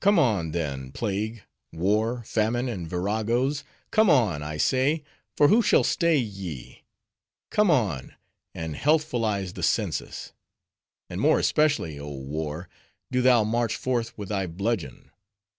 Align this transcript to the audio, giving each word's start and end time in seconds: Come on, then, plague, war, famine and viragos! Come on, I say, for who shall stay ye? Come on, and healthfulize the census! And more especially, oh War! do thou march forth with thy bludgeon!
Come 0.00 0.18
on, 0.18 0.50
then, 0.52 0.92
plague, 0.92 1.44
war, 1.72 2.22
famine 2.24 2.68
and 2.68 2.86
viragos! 2.86 3.64
Come 3.90 4.10
on, 4.10 4.42
I 4.42 4.58
say, 4.58 5.02
for 5.34 5.48
who 5.48 5.62
shall 5.62 5.82
stay 5.82 6.18
ye? 6.18 6.84
Come 7.48 7.70
on, 7.70 8.14
and 8.54 8.74
healthfulize 8.76 9.54
the 9.54 9.62
census! 9.62 10.34
And 11.08 11.22
more 11.22 11.38
especially, 11.38 11.98
oh 11.98 12.10
War! 12.10 12.68
do 13.10 13.22
thou 13.22 13.44
march 13.44 13.74
forth 13.76 14.12
with 14.18 14.28
thy 14.28 14.46
bludgeon! 14.46 15.10